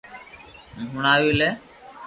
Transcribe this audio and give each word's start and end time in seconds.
ھون 0.77 0.87
ھڻاوي 0.99 1.31
لي 1.39 1.49